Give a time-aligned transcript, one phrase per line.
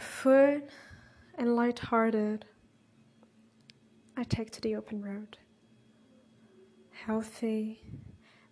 [0.00, 0.62] Afoot
[1.34, 2.46] and light-hearted,
[4.16, 5.36] I take to the open road.
[7.04, 7.82] Healthy,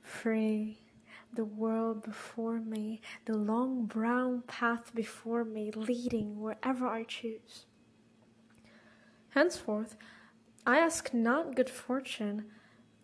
[0.02, 0.78] free,
[1.32, 7.64] the world before me, the long brown path before me, leading wherever I choose.
[9.30, 9.96] Henceforth,
[10.66, 12.44] I ask not good fortune.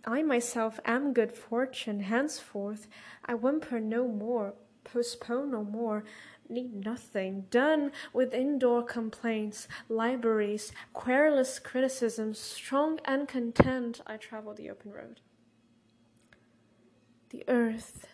[0.05, 2.01] I myself am good fortune.
[2.01, 2.89] Henceforth,
[3.25, 4.53] I whimper no more,
[4.85, 6.05] postpone no more,
[6.49, 7.47] need nothing.
[7.51, 15.21] Done with indoor complaints, libraries, querulous criticisms, strong and content, I travel the open road.
[17.31, 18.07] The earth,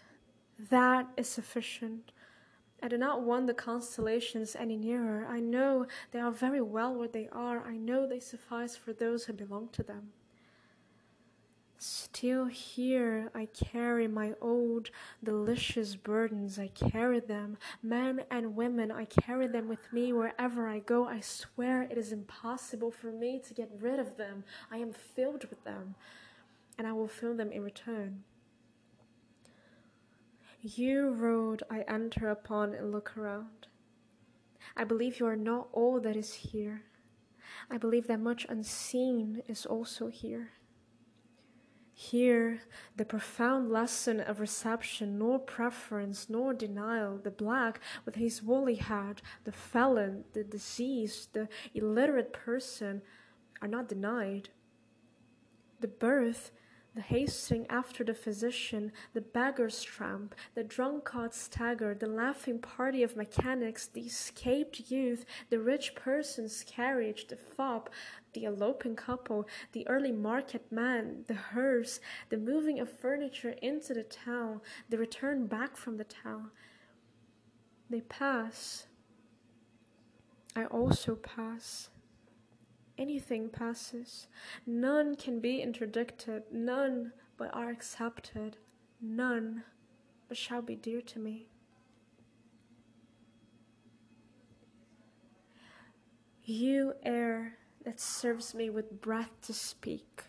[0.71, 2.13] that is sufficient.
[2.83, 5.27] I do not want the constellations any nearer.
[5.29, 7.67] I know they are very well where they are.
[7.67, 10.13] I know they suffice for those who belong to them.
[11.83, 14.91] Still here I carry my old
[15.25, 16.59] delicious burdens.
[16.59, 21.07] I carry them, men and women, I carry them with me wherever I go.
[21.07, 24.45] I swear it is impossible for me to get rid of them.
[24.71, 25.95] I am filled with them,
[26.77, 28.25] and I will fill them in return.
[30.61, 33.69] You road I enter upon and look around.
[34.77, 36.83] I believe you are not all that is here.
[37.71, 40.51] I believe that much unseen is also here.
[42.01, 42.63] Here,
[42.97, 49.21] the profound lesson of reception, nor preference, nor denial, the black with his woolly hat,
[49.45, 53.03] the felon, the diseased, the illiterate person
[53.61, 54.49] are not denied.
[55.81, 56.53] The birth
[56.95, 63.17] the hastening after the physician, the beggar's tramp, the drunkard's stagger, the laughing party of
[63.17, 67.89] mechanics, the escaped youth, the rich person's carriage, the fop,
[68.33, 74.05] the eloping couple, the early market man, the hearse, the moving of furniture into the
[74.05, 76.51] town, the return back from the town.
[77.89, 78.87] They pass.
[80.55, 81.91] I also pass
[83.01, 84.29] anything passes.
[84.67, 88.59] None can be interdicted, none but are accepted,
[89.01, 89.65] none
[90.29, 91.49] but shall be dear to me.
[96.45, 100.25] You air that serves me with breath to speak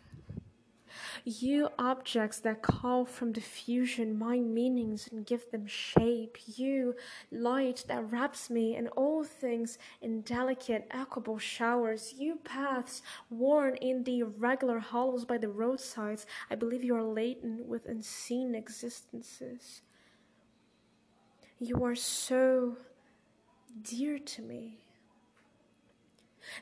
[1.25, 6.37] you objects that call from diffusion my meanings and give them shape.
[6.55, 6.95] You
[7.31, 12.13] light that wraps me in all things in delicate, equable showers.
[12.17, 16.25] You paths worn in the irregular hollows by the roadsides.
[16.49, 19.81] I believe you are laden with unseen existences.
[21.59, 22.77] You are so
[23.83, 24.79] dear to me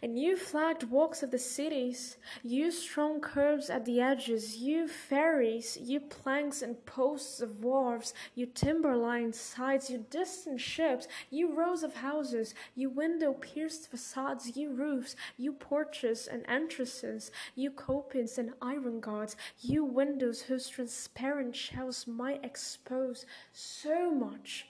[0.02, 5.78] and you flagged walks of the cities, you strong curves at the edges, you ferries,
[5.82, 11.96] you planks and posts of wharves, you timber-lined sides, you distant ships, you rows of
[11.96, 19.36] houses, you window-pierced facades, you roofs, you porches and entrances, you copings and iron guards,
[19.60, 24.68] you windows whose transparent shells might expose so much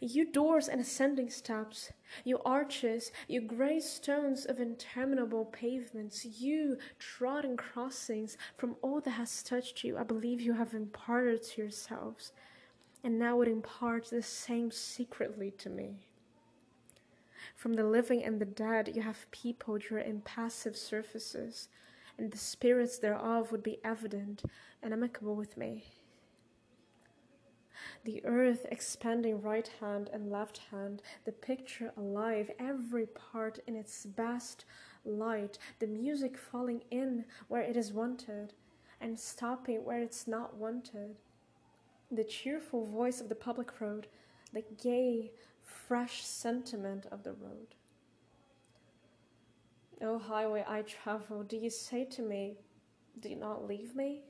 [0.00, 1.92] you doors and ascending steps,
[2.24, 9.42] you arches, you grey stones of interminable pavements, you trodden crossings, from all that has
[9.42, 12.32] touched you, I believe you have imparted to yourselves,
[13.04, 16.06] and now would impart the same secretly to me.
[17.54, 21.68] From the living and the dead, you have peopled your impassive surfaces,
[22.18, 24.42] and the spirits thereof would be evident
[24.82, 25.84] and amicable with me
[28.04, 34.06] the earth expanding right hand and left hand, the picture alive, every part in its
[34.06, 34.64] best
[35.04, 38.52] light, the music falling in where it is wanted
[39.00, 41.16] and stopping where it's not wanted,
[42.10, 44.06] the cheerful voice of the public road,
[44.52, 45.32] the gay,
[45.62, 47.74] fresh sentiment of the road.
[50.02, 52.58] O oh, highway I travel, do you say to me,
[53.18, 54.24] Do not leave me?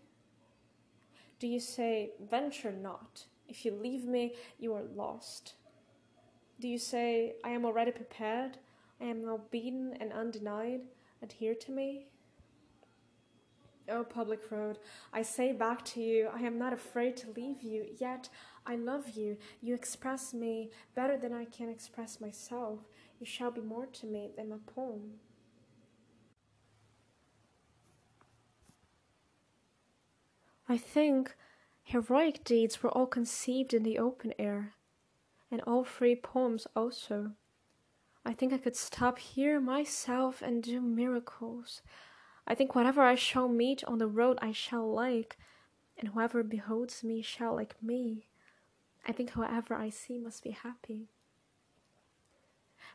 [1.39, 3.27] Do you say, Venture not?
[3.49, 5.55] If you leave me, you are lost.
[6.61, 8.59] Do you say, I am already prepared?
[9.01, 10.81] I am now beaten and undenied?
[11.23, 12.07] Adhere to me?
[13.89, 14.79] Oh, public road,
[15.13, 18.29] I say back to you, I am not afraid to leave you, yet
[18.67, 19.37] I love you.
[19.63, 22.81] You express me better than I can express myself.
[23.21, 25.21] You shall be more to me than my poem.
[30.69, 31.37] I think
[31.89, 34.75] Heroic deeds were all conceived in the open air,
[35.53, 37.35] and all free poems also.
[38.25, 41.83] I think I could stop here myself and do miracles.
[42.45, 45.39] I think whatever I shall meet on the road I shall like,
[45.97, 48.31] and whoever beholds me shall like me.
[49.07, 51.13] I think whoever I see must be happy.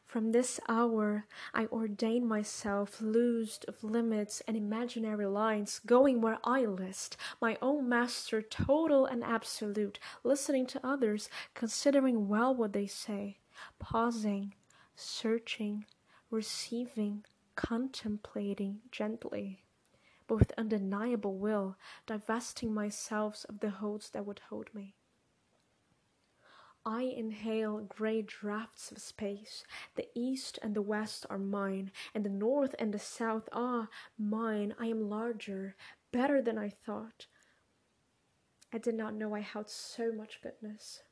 [0.06, 6.66] From this hour I ordain myself loosed of limits and imaginary lines, going where I
[6.66, 13.38] list, my own master, total and absolute, listening to others, considering well what they say,
[13.80, 14.54] pausing,
[14.96, 15.86] searching,
[16.30, 17.24] receiving,
[17.56, 19.64] contemplating gently,
[20.28, 24.96] but with undeniable will, divesting myself of the holds that would hold me.
[26.86, 29.64] I inhale great draughts of space.
[29.96, 34.74] The east and the west are mine, and the north and the south are mine.
[34.80, 35.76] I am larger,
[36.12, 37.28] better than I thought.
[38.74, 41.04] I did not know I held so much goodness.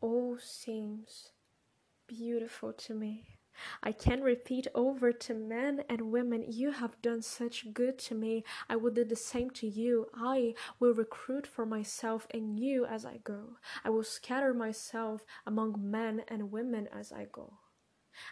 [0.00, 1.32] All seems
[2.06, 3.38] beautiful to me.
[3.82, 8.44] I can repeat over to men and women, You have done such good to me.
[8.68, 10.08] I will do the same to you.
[10.14, 13.58] I will recruit for myself and you as I go.
[13.84, 17.58] I will scatter myself among men and women as I go.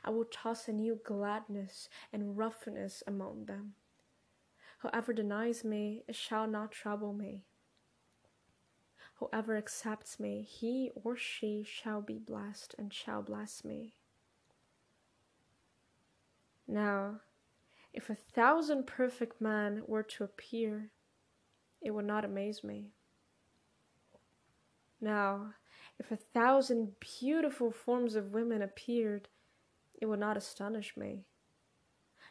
[0.04, 3.74] I will toss a new gladness and roughness among them.
[4.78, 7.44] Whoever denies me, shall not trouble me.
[9.14, 13.94] Whoever accepts me, he or she shall be blessed and shall bless me.
[16.70, 17.16] Now,
[17.92, 20.92] if a thousand perfect men were to appear,
[21.82, 22.92] it would not amaze me.
[25.00, 25.54] Now,
[25.98, 29.26] if a thousand beautiful forms of women appeared,
[30.00, 31.24] it would not astonish me.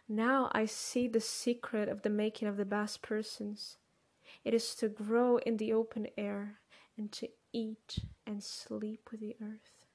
[0.07, 3.75] Now I see the secret of the making of the best persons.
[4.45, 6.61] It is to grow in the open air
[6.97, 9.85] and to eat and sleep with the earth.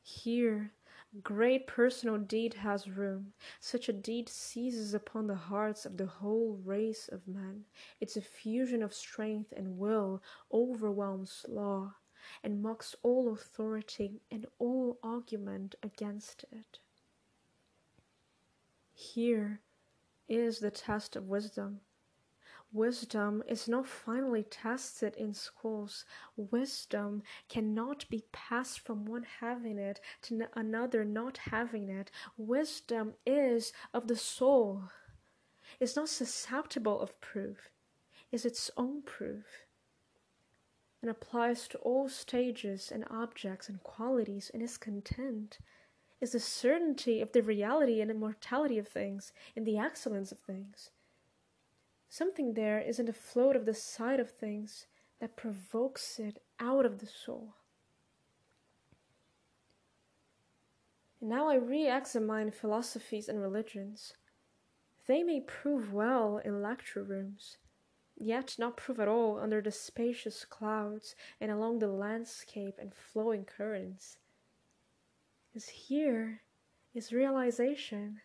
[0.00, 0.72] Here
[1.22, 3.34] Great personal deed has room.
[3.60, 7.66] Such a deed seizes upon the hearts of the whole race of men.
[8.00, 10.22] Its effusion of strength and will
[10.52, 11.94] overwhelms law,
[12.42, 16.80] and mocks all authority and all argument against it.
[18.92, 19.60] Here
[20.28, 21.80] is the test of wisdom.
[22.74, 26.04] Wisdom is not finally tested in schools.
[26.36, 32.10] Wisdom cannot be passed from one having it to another not having it.
[32.36, 34.82] Wisdom is of the soul,
[35.78, 37.70] is not susceptible of proof,
[38.32, 39.46] is its own proof,
[41.00, 45.58] and applies to all stages and objects and qualities and is content.
[46.20, 50.90] Is the certainty of the reality and immortality of things, in the excellence of things.
[52.16, 54.86] Something there is in the float of the side of things
[55.18, 57.54] that provokes it out of the soul.
[61.20, 64.14] And now I re examine philosophies and religions.
[65.08, 67.56] They may prove well in lecture rooms,
[68.16, 73.44] yet not prove at all under the spacious clouds and along the landscape and flowing
[73.44, 74.18] currents.
[75.52, 76.42] Because here
[76.94, 78.20] is realization.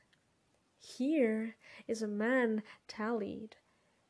[0.77, 1.56] Here
[1.88, 3.56] is a man tallied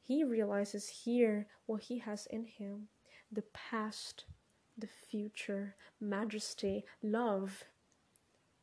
[0.10, 2.88] he realizes here what he has in him
[3.32, 4.26] the past,
[4.76, 7.64] the future, majesty, love.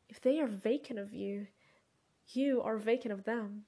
[0.09, 1.47] If they are vacant of you,
[2.27, 3.65] you are vacant of them.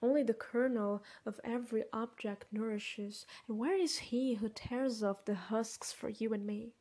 [0.00, 5.34] Only the kernel of every object nourishes, and where is he who tears off the
[5.34, 6.76] husks for you and me?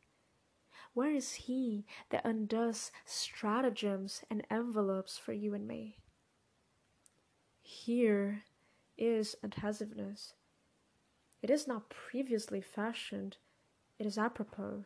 [0.94, 5.98] Where is he that undoes stratagems and envelopes for you and me?
[7.64, 8.44] Here
[8.98, 10.34] is adhesiveness.
[11.42, 13.38] It is not previously fashioned,
[14.00, 14.86] it is apropos.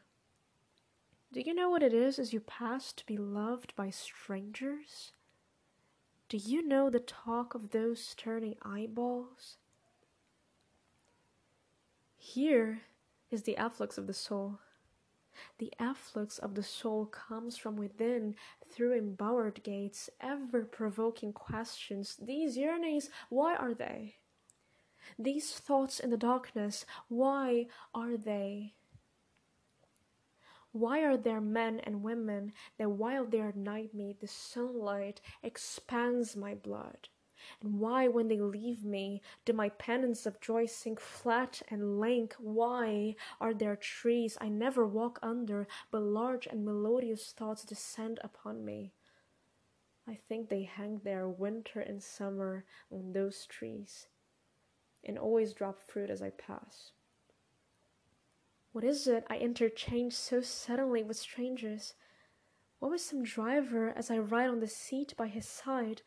[1.31, 5.11] Do you know what it is as you pass to be loved by strangers?
[6.27, 9.57] Do you know the talk of those turning eyeballs?
[12.17, 12.81] Here
[13.31, 14.59] is the afflux of the soul.
[15.57, 18.35] The afflux of the soul comes from within
[18.69, 22.17] through embowered gates, ever provoking questions.
[22.21, 24.17] These yearnings, why are they?
[25.17, 28.75] These thoughts in the darkness, why are they?
[30.71, 36.53] Why are there men and women that while they are nightmare, the sunlight expands my
[36.53, 37.09] blood?
[37.61, 42.35] And why, when they leave me, do my pennants of joy sink flat and lank?
[42.39, 48.63] Why are there trees I never walk under, but large and melodious thoughts descend upon
[48.65, 48.93] me?
[50.07, 54.07] I think they hang there winter and summer on those trees,
[55.03, 56.93] and always drop fruit as I pass.
[58.71, 61.93] What is it I interchange so suddenly with strangers?
[62.79, 66.01] What was some driver as I ride on the seat by his side?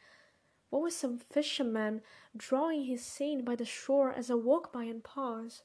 [0.73, 2.00] What was some fisherman
[2.35, 5.64] drawing his seine by the shore as I walk by and pause?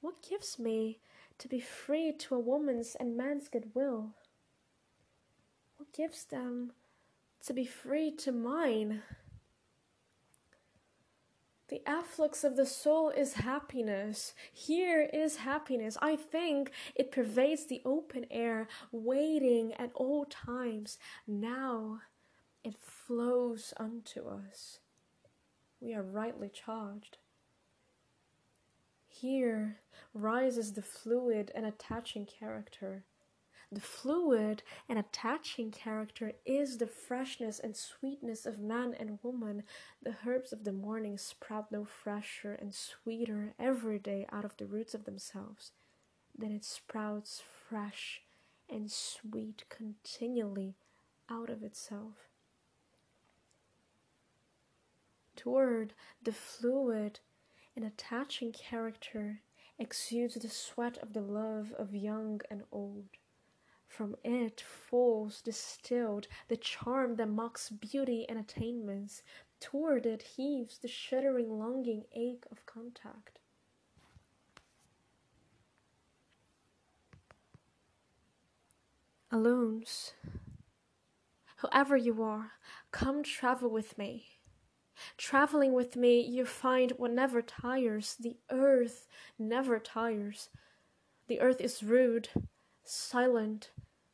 [0.00, 0.98] What gives me
[1.38, 4.14] to be free to a woman's and man's goodwill?
[5.76, 6.72] What gives them
[7.46, 9.02] to be free to mine?
[11.68, 14.34] The afflux of the soul is happiness.
[14.52, 15.96] Here is happiness.
[16.02, 20.98] I think it pervades the open air, waiting at all times.
[21.28, 22.00] Now
[22.64, 24.78] it flows unto us.
[25.80, 27.18] We are rightly charged.
[29.06, 29.76] Here
[30.14, 33.04] rises the fluid and attaching character.
[33.70, 39.64] The fluid and attaching character is the freshness and sweetness of man and woman.
[40.02, 44.66] The herbs of the morning sprout no fresher and sweeter every day out of the
[44.66, 45.72] roots of themselves
[46.36, 48.22] than it sprouts fresh
[48.68, 50.76] and sweet continually
[51.30, 52.33] out of itself.
[55.44, 57.20] Toward the fluid
[57.76, 59.42] and attaching character
[59.78, 63.10] exudes the sweat of the love of young and old
[63.94, 69.22] from it falls distilled the charm that mocks beauty and attainments.
[69.60, 73.38] Toward it heaves the shuddering longing ache of contact.
[79.30, 80.14] Allons,
[81.58, 82.52] whoever you are,
[82.90, 84.26] come travel with me.
[85.16, 88.16] Traveling with me, you find what never tires.
[88.18, 89.06] The earth
[89.38, 90.48] never tires.
[91.26, 92.28] The earth is rude,
[92.82, 93.70] silent,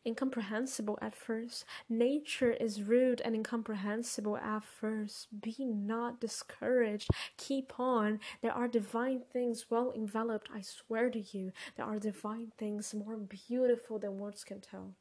[0.06, 1.64] incomprehensible at first.
[1.88, 5.28] Nature is rude and incomprehensible at first.
[5.40, 7.10] Be not discouraged.
[7.36, 8.20] Keep on.
[8.42, 11.52] There are divine things well enveloped, I swear to you.
[11.76, 14.94] There are divine things more beautiful than words can tell.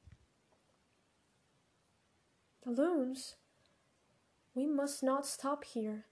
[2.65, 3.35] Allons,
[4.53, 6.05] we must not stop here.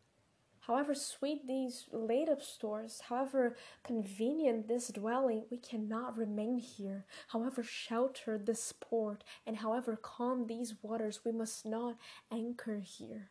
[0.68, 7.06] However sweet these laid up stores, however convenient this dwelling, we cannot remain here.
[7.30, 11.96] However sheltered this port, and however calm these waters, we must not
[12.30, 13.30] anchor here.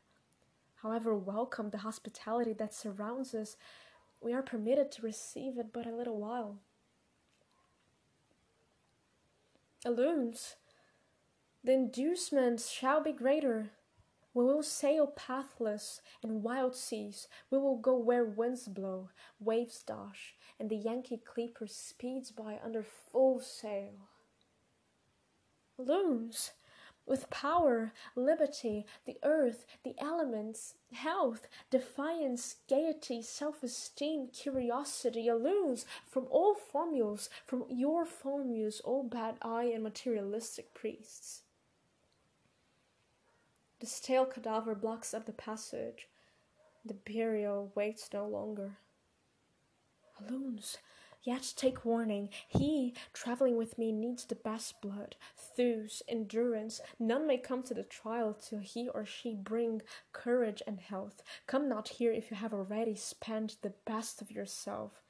[0.76, 3.58] However welcome the hospitality that surrounds us,
[4.20, 6.56] we are permitted to receive it but a little while.
[9.84, 10.56] Allons,
[11.62, 13.72] the inducements shall be greater,
[14.37, 17.26] we will sail pathless in wild seas.
[17.50, 19.09] We will go where winds blow,
[19.40, 23.95] waves dash, and the Yankee clipper speeds by under full sail.
[25.78, 26.50] Allons
[27.07, 36.26] with power, liberty, the earth, the elements, health, defiance, gaiety, self esteem, curiosity, allons from
[36.31, 41.40] all formulas, from your formulas, all bad eye and materialistic priests.
[43.80, 46.09] The stale cadaver blocks up the passage.
[46.85, 48.78] The burial waits no longer.
[50.18, 50.78] Allons,
[51.23, 52.30] yet take warning.
[52.49, 56.80] He traveling with me needs the best blood, thews, endurance.
[56.99, 61.23] None may come to the trial till he or she bring courage and health.
[61.47, 65.02] Come not here if you have already spent the best of yourself.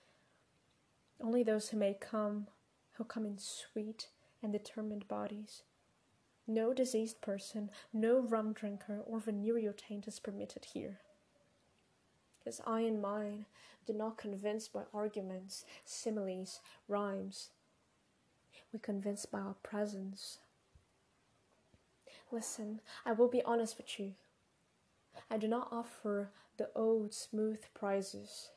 [1.20, 2.49] Only those who may come,
[2.92, 4.08] who come in sweet
[4.42, 5.62] and determined bodies.
[6.46, 11.00] No diseased person, no rum drinker or venereal taint is permitted here.
[12.44, 13.46] His eye and mine
[13.86, 17.50] do not convince by arguments, similes, rhymes.
[18.72, 20.38] We convince by our presence.
[22.30, 24.14] Listen, I will be honest with you.
[25.30, 28.50] I do not offer the old smooth prizes.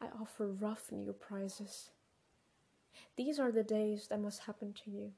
[0.00, 1.90] I offer rough new prizes.
[3.16, 5.12] These are the days that must happen to you.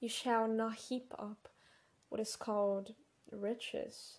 [0.00, 1.48] You shall not heap up
[2.08, 2.94] what is called
[3.30, 4.18] riches.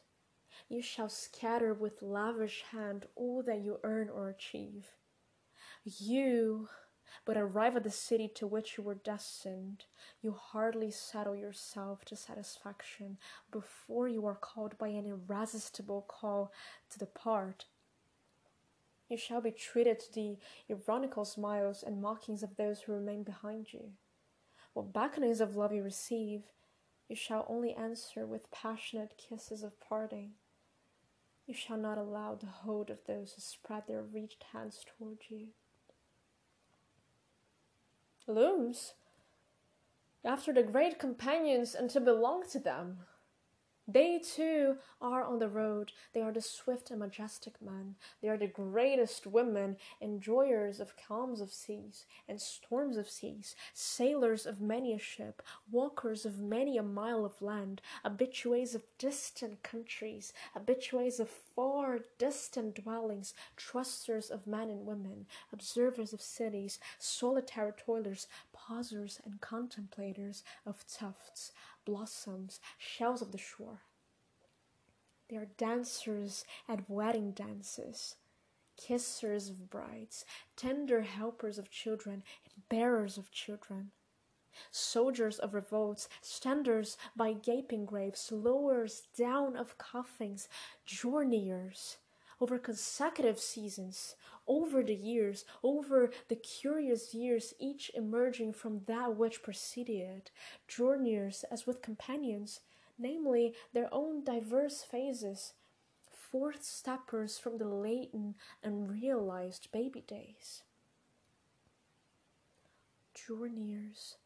[0.70, 4.88] You shall scatter with lavish hand all that you earn or achieve.
[5.84, 6.70] You
[7.26, 9.86] but arrive at the city to which you were destined.
[10.22, 13.18] You hardly settle yourself to satisfaction
[13.52, 16.52] before you are called by an irresistible call
[16.90, 17.66] to depart.
[19.10, 20.38] You shall be treated to the
[20.70, 23.92] ironical smiles and mockings of those who remain behind you.
[24.78, 26.44] What beckonings of love you receive,
[27.10, 30.34] you shall only answer with passionate kisses of parting.
[31.48, 35.48] You shall not allow the hold of those who spread their reached hands toward you.
[38.30, 38.94] Allons,
[40.24, 43.00] after the great companions and to belong to them.
[43.90, 45.94] They too are on the road.
[46.14, 47.96] They are the swift and majestic men.
[48.22, 54.46] They are the greatest women, enjoyers of calms of seas and storms of seas, sailors
[54.46, 55.42] of many a ship,
[55.72, 62.76] walkers of many a mile of land, habitues of distant countries, habitues of far distant
[62.84, 70.86] dwellings, trusters of men and women, observers of cities, solitary toilers, pausers and contemplators of
[70.88, 71.52] tufts,
[71.84, 73.82] blossoms, shells of the shore.
[75.30, 78.18] They are dancers at wedding dances,
[78.80, 83.90] kissers of brides, tender helpers of children, and bearers of children
[84.72, 90.48] soldiers of revolts, standers by gaping graves, lowers down of coffins,
[90.86, 91.98] journeyers
[92.40, 94.16] over consecutive seasons,
[94.48, 100.32] over the years, over the curious years, each emerging from that which preceded it,
[100.68, 102.62] journeyers as with companions,
[102.98, 105.54] namely their own diverse phases,
[106.12, 110.62] fourth steppers from the latent and realized baby days.
[113.16, 114.18] Journeyers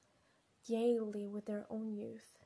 [0.68, 2.40] gaily with their own youth.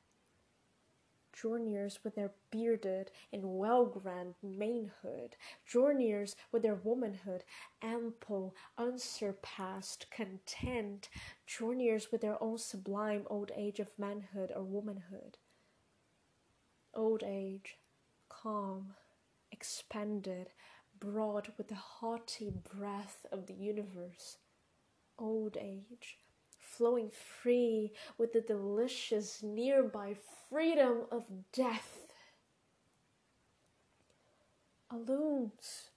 [1.32, 7.44] Journeyers with their bearded and well grand manhood, journeyers with their womanhood,
[7.82, 11.10] ample, unsurpassed, content,
[11.46, 15.36] journeyers with their own sublime old age of manhood or womanhood.
[16.94, 17.76] Old age,
[18.30, 18.94] calm,
[19.52, 20.48] expanded,
[20.98, 24.38] broad with the haughty breath of the universe.
[25.18, 26.18] Old age,
[26.76, 30.14] flowing free with the delicious nearby
[30.48, 32.06] freedom of death.
[34.90, 35.90] Allons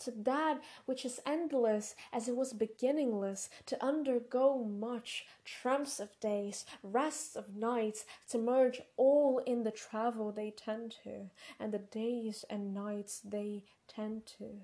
[0.00, 6.64] to that which is endless as it was beginningless, to undergo much, tramps of days,
[6.82, 12.44] rests of nights, to merge all in the travel they tend to, and the days
[12.50, 14.62] and nights they tend to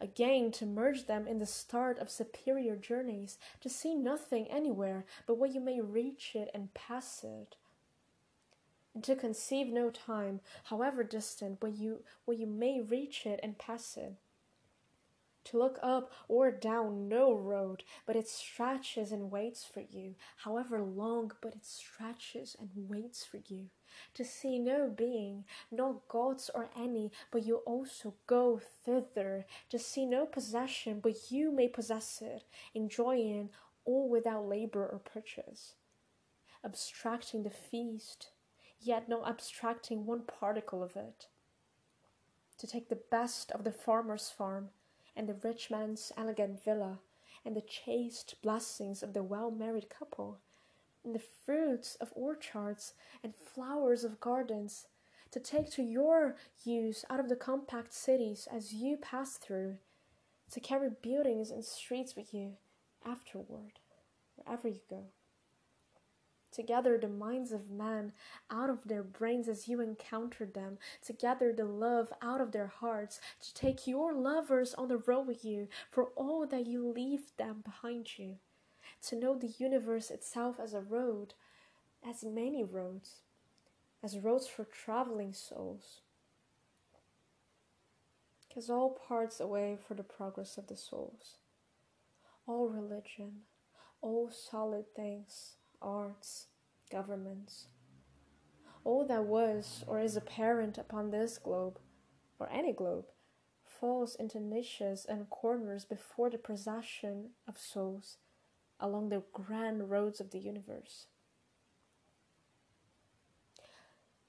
[0.00, 5.38] again to merge them in the start of superior journeys, to see nothing anywhere but
[5.38, 7.56] what you may reach it and pass it,
[8.94, 13.58] and to conceive no time, however distant, where you where you may reach it and
[13.58, 14.14] pass it
[15.44, 20.80] to look up or down no road, but it stretches and waits for you, however
[20.82, 23.66] long, but it stretches and waits for you.
[24.14, 29.46] To see no being, no gods or any, but you also go thither.
[29.70, 33.50] To see no possession, but you may possess it, enjoying
[33.84, 35.74] all without labor or purchase.
[36.64, 38.30] Abstracting the feast,
[38.78, 41.26] yet not abstracting one particle of it.
[42.58, 44.68] To take the best of the farmer's farm
[45.16, 47.00] and the rich man's elegant villa,
[47.44, 50.38] and the chaste blessings of the well married couple,
[51.04, 54.86] and the fruits of orchards and flowers of gardens,
[55.30, 59.76] to take to your use out of the compact cities as you pass through,
[60.50, 62.56] to carry buildings and streets with you
[63.04, 63.78] afterward,
[64.36, 65.06] wherever you go
[66.52, 68.12] to gather the minds of men
[68.50, 72.66] out of their brains as you encountered them, to gather the love out of their
[72.66, 77.36] hearts, to take your lovers on the road with you for all that you leave
[77.36, 78.36] them behind you,
[79.02, 81.34] to know the universe itself as a road,
[82.08, 83.20] as many roads,
[84.02, 86.00] as roads for traveling souls.
[88.48, 91.36] Because all parts away for the progress of the souls,
[92.46, 93.42] all religion,
[94.02, 96.46] all solid things arts,
[96.90, 97.66] governments.
[98.84, 101.78] All that was or is apparent upon this globe,
[102.38, 103.06] or any globe,
[103.64, 108.16] falls into niches and corners before the procession of souls
[108.78, 111.06] along the grand roads of the universe.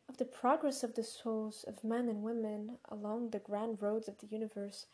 [0.10, 4.18] Of the progress of the souls of men and women along the grand roads of
[4.20, 4.88] the universe,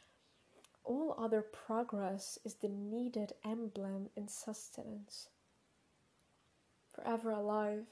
[0.84, 5.30] all other progress is the needed emblem and sustenance
[6.98, 7.86] forever alive,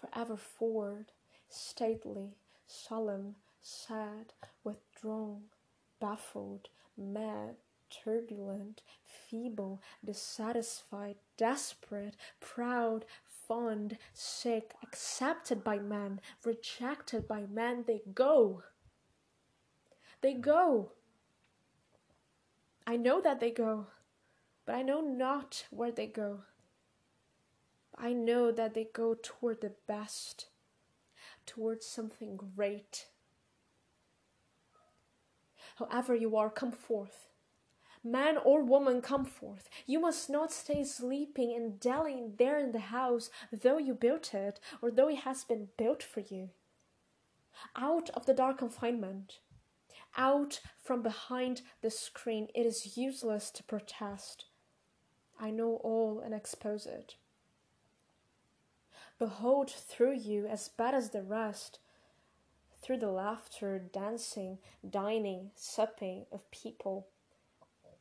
[0.00, 1.06] forever forward,
[1.48, 4.32] stately, solemn, sad,
[4.64, 5.42] withdrawn,
[6.00, 7.56] baffled, mad,
[7.90, 18.62] turbulent, feeble, dissatisfied, desperate, proud, fond, sick, accepted by men, rejected by men, they go.
[20.20, 20.92] They go.
[22.86, 23.86] I know that they go,
[24.64, 26.40] but I know not where they go.
[28.04, 30.48] I know that they go toward the best,
[31.46, 33.06] towards something great.
[35.76, 37.28] However, you are, come forth.
[38.02, 39.68] Man or woman, come forth.
[39.86, 44.58] You must not stay sleeping and dallying there in the house, though you built it,
[44.82, 46.50] or though it has been built for you.
[47.76, 49.38] Out of the dark confinement,
[50.16, 54.46] out from behind the screen, it is useless to protest.
[55.38, 57.14] I know all and expose it
[59.22, 61.78] behold through you as bad as the rest,
[62.82, 64.58] through the laughter, dancing,
[64.90, 67.06] dining, supping of people,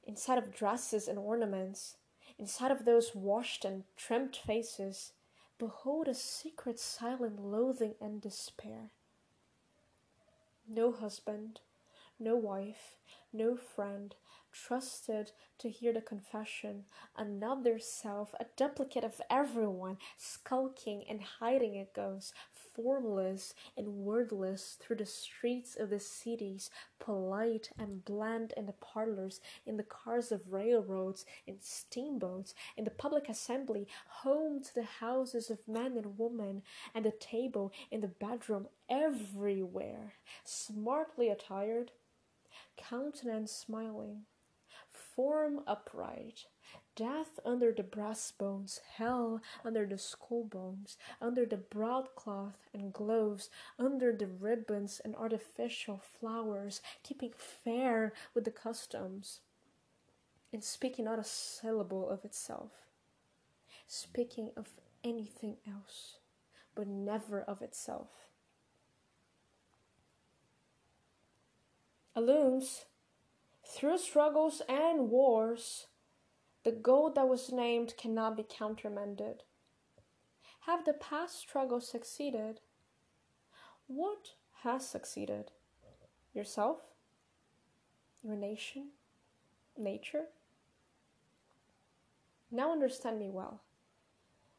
[0.04, 1.98] inside of dresses and ornaments,
[2.40, 5.12] inside of those washed and trimmed faces,
[5.60, 8.90] behold a secret, silent loathing and despair.
[10.68, 11.60] No husband,
[12.20, 12.96] no wife,
[13.34, 14.16] no friend,
[14.52, 16.84] trusted to hear the confession,
[17.16, 22.34] another self, a duplicate of everyone, skulking and hiding it goes,
[22.76, 29.40] formless and wordless through the streets of the cities, polite and bland in the parlors,
[29.66, 35.50] in the cars of railroads, in steamboats, in the public assembly, home to the houses
[35.50, 36.62] of men and women,
[36.94, 40.14] and the table in the bedroom, everywhere,
[40.44, 41.92] smartly attired,
[42.78, 44.22] countenance smiling,
[44.92, 46.46] form upright,
[46.96, 54.12] death under the breastbones, hell under the skull bones, under the broadcloth and gloves, under
[54.12, 59.42] the ribbons and artificial flowers, keeping fair with the customs,
[60.54, 62.72] and speaking not a syllable of itself,
[63.88, 64.70] speaking of
[65.04, 66.18] anything else,
[66.76, 68.31] but never of itself.
[72.16, 72.86] Allons
[73.66, 75.88] through struggles and wars,
[76.64, 79.44] the goal that was named cannot be countermanded.
[80.62, 82.60] Have the past struggles succeeded?
[83.88, 85.52] What has succeeded?
[86.34, 86.80] Yourself?
[88.24, 88.90] Your nation?
[89.78, 90.26] Nature?
[92.52, 93.62] Now understand me well.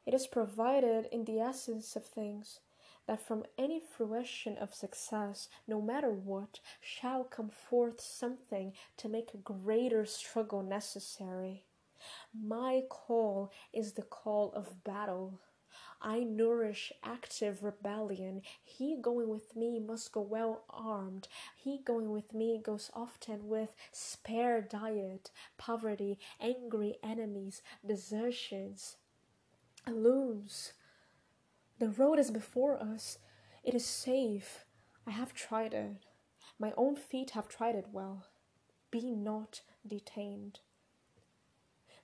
[0.06, 2.60] It is provided in the essence of things
[3.06, 9.34] that from any fruition of success, no matter what, shall come forth something to make
[9.34, 11.64] a greater struggle necessary.
[12.34, 15.40] My call is the call of battle.
[16.04, 18.42] I nourish active rebellion.
[18.64, 21.28] He going with me must go well armed.
[21.56, 28.96] He going with me goes often with spare diet, poverty, angry enemies, desertions,
[29.86, 30.72] allons,
[31.82, 33.18] the road is before us.
[33.64, 34.64] It is safe.
[35.04, 35.96] I have tried it.
[36.56, 38.28] My own feet have tried it well.
[38.92, 40.60] Be not detained.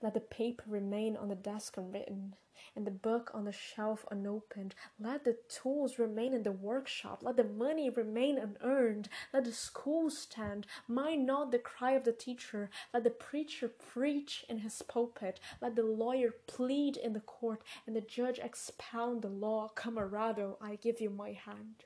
[0.03, 2.35] Let the paper remain on the desk unwritten,
[2.75, 4.75] and the book on the shelf unopened.
[4.99, 7.21] Let the tools remain in the workshop.
[7.23, 9.09] Let the money remain unearned.
[9.33, 10.67] Let the school stand.
[10.87, 12.71] Mind not the cry of the teacher.
[12.93, 15.41] Let the preacher preach in his pulpit.
[15.61, 19.71] Let the lawyer plead in the court, and the judge expound the law.
[19.75, 21.85] Camarado, I give you my hand.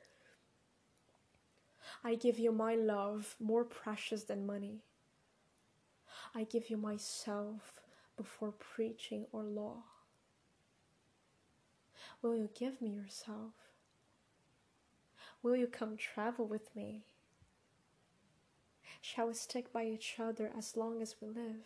[2.05, 4.83] I give you my love, more precious than money.
[6.35, 7.73] I give you myself
[8.17, 9.83] before preaching or law?
[12.23, 13.53] Will you give me yourself?
[15.43, 17.03] Will you come travel with me?
[19.01, 21.65] Shall we stick by each other as long as we live?